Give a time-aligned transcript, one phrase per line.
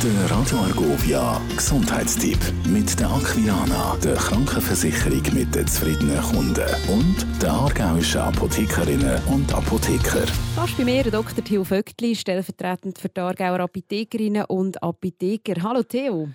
[0.00, 7.50] Der Radio Argovia Gesundheitstipp mit der Aquilana, der Krankenversicherung mit den zufriedenen Kunden und der
[7.50, 10.24] aargauischen Apothekerinnen und Apotheker.
[10.54, 11.42] Fast bei mir Dr.
[11.44, 15.60] Theo Vöckli, stellvertretend für die Aargauer Apothekerinnen und Apotheker.
[15.64, 16.28] Hallo Theo.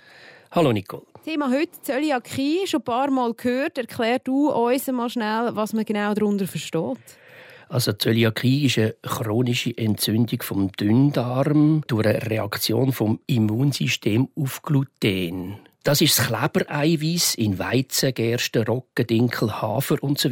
[0.51, 1.03] Hallo Nicole.
[1.23, 3.77] Thema heute Zöliakie, schon ein paar Mal gehört.
[3.77, 6.97] Erklär du uns mal schnell, was man genau darunter versteht.
[7.69, 15.57] Also Zöliakie ist eine chronische Entzündung vom Dünndarm durch eine Reaktion vom Immunsystem auf Gluten.
[15.83, 20.29] Das ist das Klebereiweiß in Weizen, Gerste, Roggen, Dinkel, Hafer und so.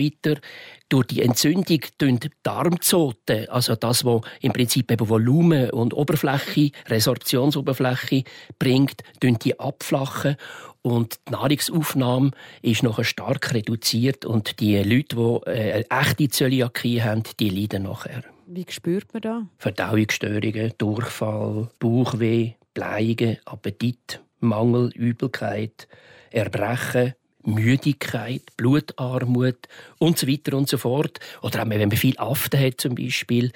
[0.88, 6.72] Durch die Entzündung tun die Darmzoten, also das, was im Prinzip eben Volumen und Oberfläche,
[6.88, 8.24] Resorptionsoberfläche
[8.60, 10.38] bringt, die abflachen
[10.82, 12.32] und die Nahrungsaufnahme
[12.62, 17.84] ist noch stark reduziert und die Leute, die äh, eine echte Zöliakie haben, die leiden
[17.84, 18.24] nachher.
[18.48, 19.44] Wie spürt man das?
[19.58, 25.88] Verdauungsstörungen, Durchfall, Bauchweh, Bleigen, Appetit, Mangel, Übelkeit,
[26.32, 29.58] Erbrechen, Müdigkeit, Blutarmut
[29.98, 31.20] und so weiter und so fort.
[31.42, 33.52] Oder auch wenn man viel Aften hat zum Beispiel,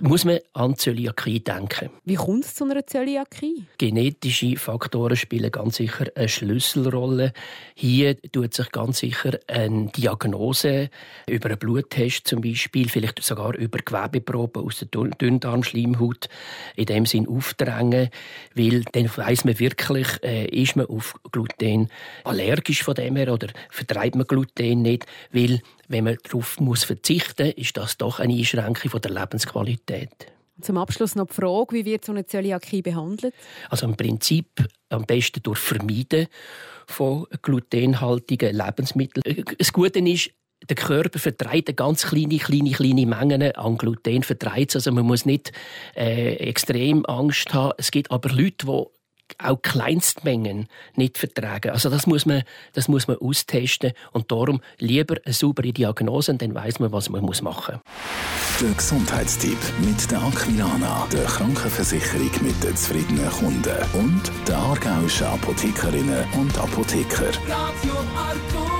[0.00, 1.90] muss man an Zöliakie denken.
[2.04, 3.64] Wie kommt es zu einer Zöliakie?
[3.78, 7.32] Genetische Faktoren spielen ganz sicher eine Schlüsselrolle.
[7.74, 10.90] Hier tut sich ganz sicher eine Diagnose
[11.28, 16.28] über einen Bluttest zum Beispiel, vielleicht sogar über Gewebeproben aus der Dünndarmschleimhaut
[16.76, 18.10] in dem Sinn aufdrängen,
[18.54, 21.88] weil dann weiß man wirklich, äh, ist man auf Gluten
[22.24, 26.84] allergisch von dem her mehr oder vertreibt man Gluten nicht, weil wenn man darauf muss
[26.84, 30.32] verzichten muss, ist das doch eine Einschränkung von der Lebensqualität.
[30.60, 33.34] Zum Abschluss noch die Frage, wie wird so eine Zöliakie behandelt?
[33.70, 34.46] Also im Prinzip
[34.88, 36.28] am besten durch Vermeiden
[36.86, 39.44] von glutenhaltigen Lebensmitteln.
[39.58, 40.30] Das Gute ist,
[40.68, 44.22] der Körper vertreibt ganz kleine, kleine, kleine Mengen an Gluten.
[44.22, 45.52] Vertreibt also man muss nicht
[45.96, 47.74] äh, extrem Angst haben.
[47.76, 48.93] Es gibt aber Leute, die
[49.38, 51.70] auch Kleinstmengen nicht vertragen.
[51.70, 56.42] Also das muss man, das muss man austesten und darum lieber eine saubere Diagnose, und
[56.42, 58.60] dann weiß man, was man muss machen muss.
[58.60, 66.24] Der Gesundheitstipp mit der Aquilana, der Krankenversicherung mit den zufriedenen Kunden und der aargauischen Apothekerinnen
[66.34, 67.28] und Apotheker.
[67.48, 68.74] Radio Arco.